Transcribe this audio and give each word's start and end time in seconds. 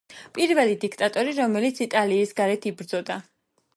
პირველი 0.37 0.77
დიქტატორი, 0.85 1.35
რომელიც 1.41 1.81
იტალიის 1.87 2.33
გარეთ 2.41 2.67
იბრძოდა. 2.73 3.19